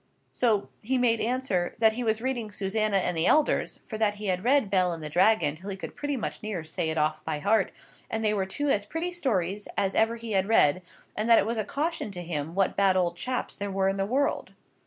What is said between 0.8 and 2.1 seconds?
he made answer, 'That he